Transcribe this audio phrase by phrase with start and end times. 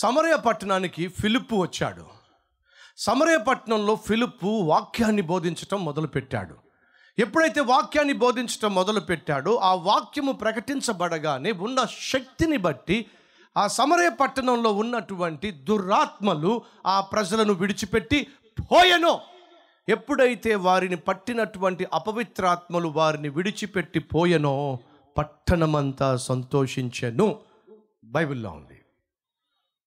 [0.00, 2.06] సమరయ పట్టణానికి ఫిలిప్పు వచ్చాడు.
[2.98, 6.54] సమరయ పట్టణంలో ఫిలిప్పు వాక్యాన్ని బోధించటం మొదలుపెట్టాడు.
[7.18, 13.06] ఎప్పుడైతే వాక్యాన్ని బోధించటం మొదలుపెట్టాడో ఆ వాక్యము ప్రకటించబడగానే ఉన్న శక్తిని బట్టి
[13.56, 18.26] ఆ సమరయ పట్టణంలో ఉన్నటువంటి దురాత్మలు ఆ ప్రజలను విడిచిపెట్టి
[18.60, 19.20] పోయెను.
[19.88, 24.78] ఎప్పుడైతే వారిని పట్టినటువంటి అపవిత్రాత్మలు వారిని విడిచిపెట్టి పోయెనో
[25.18, 27.40] పట్టణమంతా సంతోషించెను.
[28.04, 28.79] బైబిల్లో ఉంది.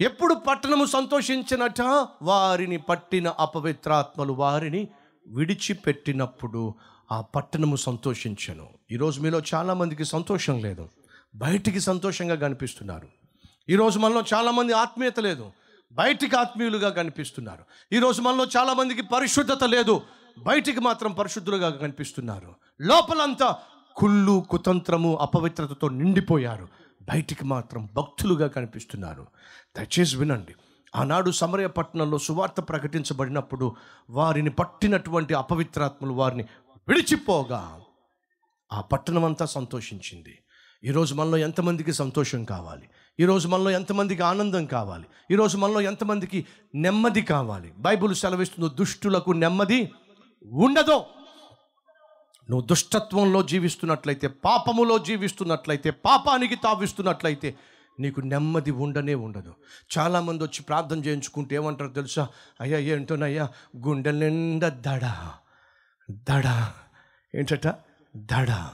[0.00, 1.80] ఎప్పుడు పట్టణము సంతోషించినట?
[2.22, 4.88] వారిని పట్టిన అపవిత్రాత్మలు వారిని
[5.26, 6.74] విడిచిపెట్టినప్పుడు
[7.12, 8.68] ఆ పట్టణము సంతోషించను.
[8.90, 10.88] ఈరోజు మీలో చాలామందికి సంతోషం లేదు.
[11.34, 13.08] బయటికి సంతోషంగా కనిపిస్తున్నారు.
[13.68, 15.52] ఈరోజు మనలో చాలామంది ఆత్మీయత లేదు.
[15.92, 17.64] బయటికి ఆత్మీయులుగా కనిపిస్తున్నారు.
[17.94, 20.00] ఈరోజు మనలో చాలామందికి పరిశుద్ధత లేదు.
[20.38, 22.54] బయటికి మాత్రం పరిశుద్ధులుగా కనిపిస్తున్నారు.
[22.80, 23.56] లోపలంతా
[23.96, 26.68] కుళ్ళు కుతంత్రము అపవిత్రతతో నిండిపోయారు.
[27.08, 29.26] బయటికి మాత్రం భక్తులుగా కనిపిస్తున్నారు.
[29.76, 30.54] దయచేసి వినండి.
[30.96, 33.74] ఆనాడు సమరయ పట్టణంలో సువార్త ప్రకటించబడినప్పుడు
[34.10, 36.42] వారిని పట్టినటువంటి అపవిత్రాత్మలు వారిని
[36.88, 37.80] విడిచిపోగా
[38.72, 40.38] ఆ పట్టణం అంతా సంతోషించింది
[40.84, 42.88] ఈరోజు మనలో ఎంతమందికి సంతోషం కావాలి?
[43.20, 45.04] ఈరోజు మనలో ఎంతమందికి ఆనందం కావాలి?
[45.30, 47.72] ఈరోజు మనలో ఎంతమందికి నెమ్మది కావాలి?
[47.78, 49.92] బైబుల్ సెలవిస్తుందో దుష్టులకు నెమ్మది
[50.52, 51.06] ఉండదో.
[52.50, 57.54] నువ్వు దుష్టత్వంలో జీవిస్తున్నట్లయితే పాపములో జీవిస్తున్నట్లయితే పాపానికి తావిస్తున్నట్లయితే
[58.00, 59.54] నీకు నెమ్మది ఉండనే ఉండదు.
[59.98, 62.28] చాలామంది వచ్చి ప్రార్థన చేయించుకుంటే ఏమంటారు తెలుసా?
[62.60, 63.48] అయ్యా ఏంటోనయ్యా?
[63.76, 65.04] గుండె నిండా దడ
[66.10, 66.72] దడ.
[67.34, 67.68] ఏంటట?
[68.16, 68.68] దడ.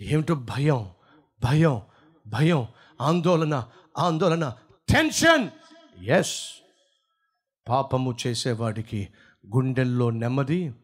[0.00, 0.90] ఏమిటో భయం
[1.44, 1.82] భయం
[2.26, 2.66] భయం.
[3.00, 4.56] ఆందోళన ఆందోళన.
[4.88, 5.48] టెన్షన్!
[6.04, 6.40] ఎస్
[7.68, 9.08] పాపము చేసేవాడికి
[9.54, 10.74] గుండెల్లో నెమ్మది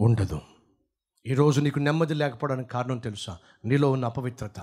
[0.00, 0.40] ఉండదు.
[1.26, 3.38] ఈరోజు నీకు నెమ్మది లేకపోవడానికి కారణం తెలుసా?
[3.64, 4.60] నీలో ఉన్న అపవిత్రత.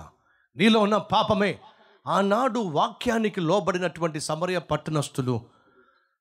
[0.56, 1.58] నీలో ఉన్న పాపమే.
[2.06, 5.40] ఆనాడు వాక్యానికి లోబడినటువంటి సమరయ పట్టణస్థులు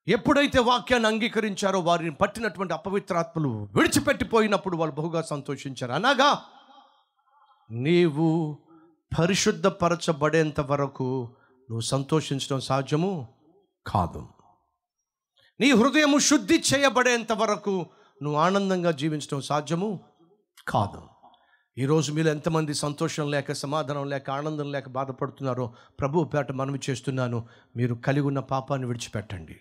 [0.07, 5.91] ఎప్పుడైతే వాక్యాన్ని అంగీకరించారో వారిని పట్టినటువంటి అపవిత్రాత్మలు విడిచిపెట్టిపోయినప్పుడు వాళ్ళు బహుగా సంతోషించారు.
[5.91, 6.41] అనగా
[7.71, 8.57] నీవు
[9.19, 11.23] పరిశుద్ధపరచబడేంత వరకు
[11.61, 13.27] నువ్వు సంతోషించడం సాధ్యము
[13.87, 14.27] కాదు.
[15.59, 17.85] నీ హృదయము శుద్ధి చేయబడేంత వరకు
[18.23, 19.99] నువ్వు ఆనందంగా జీవించడం సాధ్యము
[20.67, 21.01] కాదు.
[21.77, 27.47] ఈరోజు మీరు ఎంతమంది సంతోషం లేక సమాధానం లేక ఆనందం లేక బాధపడుతున్నారో ప్రభు పేట మనవి చేస్తున్నాను.
[27.77, 29.55] మీరు కలిగి ఉన్న పాపాన్ని విడిచిపెట్టండి.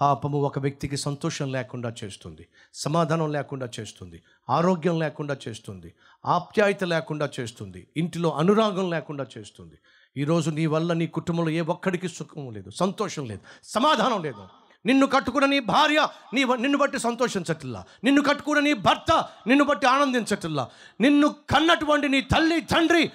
[0.00, 5.94] పాపము ఒక వ్యక్తికి సంతోషం లేకుండా చేస్తుంది సమాధానం లేకుండా చేస్తుంది ఆరోగ్యం లేకుండా చేస్తుంది
[6.26, 9.76] ఆప్యాయత లేకుండా చేస్తుంది ఇంటిలో అనురాగం లేకుండా చేస్తుంది.
[10.16, 14.44] ఈరోజు నీ వల్ల నీ కుటుంబంలో ఏ ఒక్కడికి సుఖం లేదు సంతోషం లేదు సమాధానం లేదు.
[14.86, 17.84] నిన్ను కట్టుకున్న నీ భార్య నీ నిన్ను బట్టి సంతోషించట్లా.
[18.04, 20.68] నిన్ను కట్టుకున్న నీ భర్త నిన్ను బట్టి ఆనందించట్లా.
[21.00, 23.10] నిన్ను కన్నటువంటి నీ తల్లి తండ్రి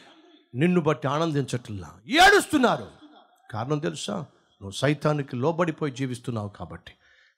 [0.56, 1.92] నిన్ను బట్టి ఆనందించట్లా.
[2.08, 2.88] ఏడుస్తున్నారు.
[3.52, 4.14] కారణం తెలుసా?
[4.62, 6.92] నువ్వు సైతానికి లోబడిపోయి జీవిస్తున్నావు కాబట్టి.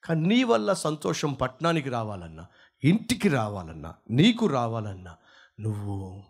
[0.03, 2.45] కానీ నీ వల్ల సంతోషం పట్టణానికి రావాలన్నా
[2.83, 5.15] ఇంటికి రావాలన్నా నీకు రావాలన్నా
[5.59, 6.23] నువ్వు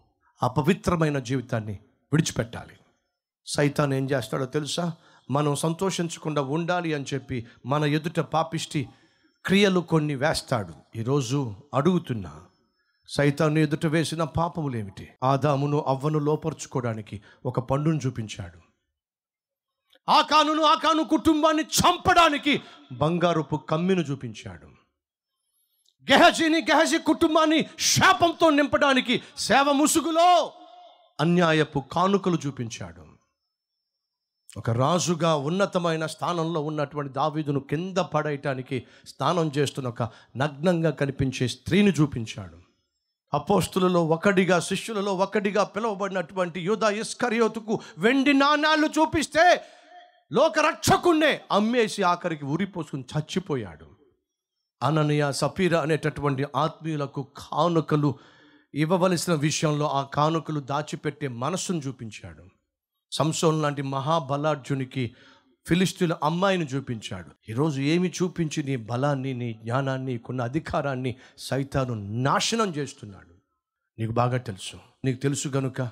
[0.43, 1.79] అపవిత్రమైన జీవితాన్ని
[2.13, 2.73] విడిచిపెట్టాలి.
[3.45, 4.93] సైతాన్ ఏం చేస్తాడో తెలుసా?
[5.29, 8.89] మనం సంతోషించకుండా ఉండాలి అని చెప్పి మన ఎదుట పాపిష్టి
[9.45, 10.73] క్రియలు కొన్ని వేస్తాడు.
[10.95, 12.45] ఈరోజు అడుగుతున్నా
[13.07, 18.59] సైతాన్ని ఎదుట వేసిన పాపములేమిటి ఆదామును అవ్వను లోపరుచుకోవడానికి ఒక పండును చూపించాడు.
[20.11, 22.61] ఆకానును ఆకాను కుటుంబాన్ని చంపడానికి
[22.91, 24.67] బంగారుపు కమ్మిను చూపించాడు.
[26.11, 30.51] గెహజీని గెహజీ కుటుంబాన్ని శాపంతో నింపడానికి సేవ ముసుగులో
[31.19, 33.00] అన్యాయపు కానుకలు చూపించాడు.
[34.57, 42.57] ఒక రాజుగా ఉన్నతమైన స్థానంలో ఉన్నటువంటి దావీదును కింద పడేయటానికి స్నానం చేస్తున్న ఒక నగ్నంగా కనిపించే స్త్రీని చూపించాడు.
[43.33, 49.61] అపోస్తులలో ఒకటిగా శిష్యులలో ఒకటిగా పిలువబడినటువంటి యూదా ఇస్కరియోతుకు వెండి నాణాలు చూపిస్తే
[50.31, 53.87] లోకరక్షకుణ్ణే అమ్మేసి ఆఖరికి ఉరిపోసుకుని చచ్చిపోయాడు.
[54.83, 58.15] అననయ సఫీర అనేటటువంటి ఆత్మీయులకు కానుకలు
[58.73, 62.60] ఇవ్వవలసిన విషయంలో ఆ కానుకలు దాచిపెట్టే మనస్సును చూపించాడు.
[63.11, 65.15] సంసోన్ లాంటి మహాబలార్జునికి
[65.67, 67.31] ఫిలిస్తీన్ అమ్మాయిని చూపించాడు.
[67.49, 71.93] ఈరోజు ఏమి చూపించి నీ బలాన్ని నీ జ్ఞానాన్ని కొన్న అధికారాన్ని సైతాను
[72.23, 73.33] నాశనం చేస్తున్నాడు.
[73.99, 74.77] నీకు బాగా తెలుసు.
[75.05, 75.89] నీకు తెలుసు గనుక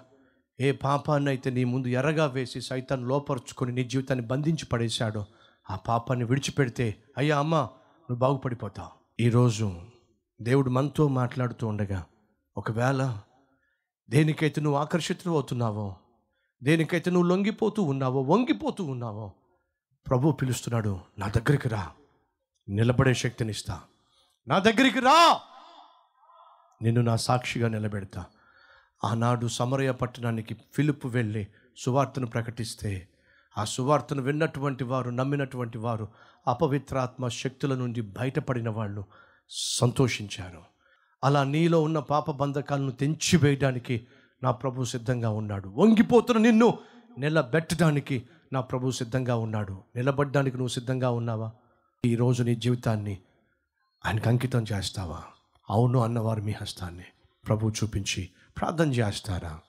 [0.59, 5.25] ఏ పాపాన్ని అయితే నీ ముందు ఎర్రగా వేసి సైతాన్ని లోపరుచుకొని నీ జీవితాన్ని బంధించి పడేశాడో
[5.69, 9.21] ఆ పాపాన్ని విడిచిపెడితే అయ్యా అమ్మ నువ్వు బాగుపడిపోతావు.
[9.21, 9.81] ఈరోజు
[10.41, 12.05] దేవుడు మనతో మాట్లాడుతూ ఉండగా
[12.57, 13.17] ఒకవేళ
[14.09, 15.95] దేనికైతే నువ్వు ఆకర్షితులు అవుతున్నావో
[16.63, 19.33] దేనికైతే నువ్వు లొంగిపోతూ ఉన్నావో వంగిపోతూ ఉన్నావో
[20.07, 21.91] ప్రభు పిలుస్తున్నాడు నా దగ్గరికి రా.
[22.69, 23.81] నిలబడే శక్తినిస్తా.
[24.47, 25.39] నా దగ్గరికి రా!
[26.81, 28.25] నిన్ను నా సాక్షిగా నిలబెడతా.
[29.03, 31.47] ఆనాడు సమరయ పట్టణానికి పిలుపు వెళ్ళి
[31.77, 33.07] సువార్తను ప్రకటిస్తే
[33.57, 36.07] ఆ సువార్తను విన్నటువంటి వారు నమ్మినటువంటి వారు
[36.47, 39.03] అపవిత్రాత్మ శక్తుల నుండి బయటపడిన వాళ్ళు
[39.49, 40.63] సంతోషించారు.
[41.23, 44.07] అలా నీలో ఉన్న పాప బంధకాలను తెంచివేయడానికి
[44.43, 45.69] నా ప్రభు సిద్ధంగా ఉన్నాడు.
[45.69, 46.77] వంగిపోతున్న నిన్ను
[47.17, 49.77] నిలబెట్టడానికి నా ప్రభు సిద్ధంగా ఉన్నాడు.
[49.95, 51.51] నిలబడ్డానికి నువ్వు సిద్ధంగా ఉన్నావా?
[52.05, 53.17] ఈరోజు నీ జీవితాన్ని
[54.05, 55.21] ఆయనకు అంకితం చేస్తావా?
[55.69, 57.03] అవును అన్నవారు మీ హస్తాన్ని
[57.47, 59.59] ప్రభు చూపించి ప్రార్థన చేస్తారా?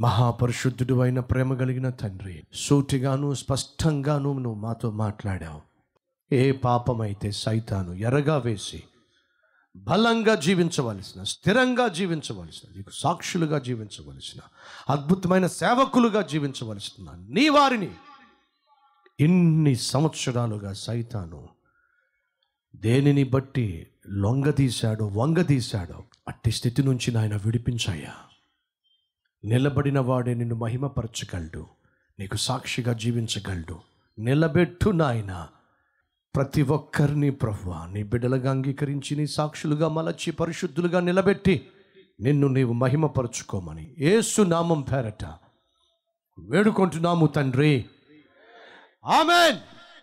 [0.00, 5.75] మహాపరిశుద్ధుడు అయిన ప్రేమ కలిగిన తండ్రి సూటిగాను స్పష్టంగాను నువ్వు మాతో మాట్లాడావు.
[6.32, 8.82] ఏ పాపమైతే సైతాను ఎరగా వేసి
[9.76, 14.40] బలంగా జీవించవలసిన స్థిరంగా జీవించవలసిన నీకు సాక్షులుగా జీవించవలసిన
[14.90, 17.90] అద్భుతమైన సేవకులుగా జీవించవలసిన నీ వారిని
[19.20, 21.48] ఇన్ని సంవత్సరాలుగా సైతాను
[22.76, 28.14] దేనిని బట్టి లొంగదీశాడో వంగదీశాడో అట్టి స్థితి నుంచి నాయన విడిపించాయా?
[29.44, 31.66] నిలబడిన వాడే నిన్ను మహిమపరచగలడు
[32.18, 33.80] నీకు సాక్షిగా జీవించగలడు.
[34.18, 35.48] నిలబెట్టు నాయనా
[36.36, 41.66] ప్రతి ఒక్కరిని ప్రభువ నీ బిడ్డలుగా అంగీకరించి నీ సాక్షులుగా మలచి పరిశుద్ధులుగా నిలబెట్టి
[42.20, 45.24] నిన్ను నీవు మహిమపరచుకోమని ఏసు నామం పేరట
[46.38, 47.84] వేడుకుంటున్నాము తండ్రి.
[49.04, 49.75] ఆమెన్.